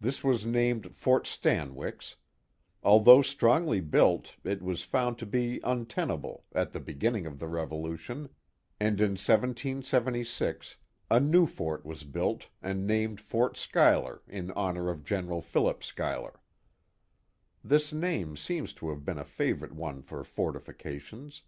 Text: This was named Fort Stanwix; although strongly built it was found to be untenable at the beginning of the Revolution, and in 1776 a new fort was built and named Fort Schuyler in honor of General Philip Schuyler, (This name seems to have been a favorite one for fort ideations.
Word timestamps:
This 0.00 0.24
was 0.24 0.46
named 0.46 0.94
Fort 0.96 1.26
Stanwix; 1.26 2.16
although 2.82 3.20
strongly 3.20 3.82
built 3.82 4.36
it 4.44 4.62
was 4.62 4.82
found 4.82 5.18
to 5.18 5.26
be 5.26 5.60
untenable 5.62 6.46
at 6.54 6.72
the 6.72 6.80
beginning 6.80 7.26
of 7.26 7.38
the 7.38 7.48
Revolution, 7.48 8.30
and 8.80 8.98
in 8.98 9.10
1776 9.10 10.78
a 11.10 11.20
new 11.20 11.46
fort 11.46 11.84
was 11.84 12.04
built 12.04 12.48
and 12.62 12.86
named 12.86 13.20
Fort 13.20 13.58
Schuyler 13.58 14.22
in 14.26 14.50
honor 14.52 14.88
of 14.88 15.04
General 15.04 15.42
Philip 15.42 15.84
Schuyler, 15.84 16.40
(This 17.62 17.92
name 17.92 18.38
seems 18.38 18.72
to 18.72 18.88
have 18.88 19.04
been 19.04 19.18
a 19.18 19.24
favorite 19.26 19.74
one 19.74 20.00
for 20.00 20.24
fort 20.24 20.54
ideations. 20.54 21.42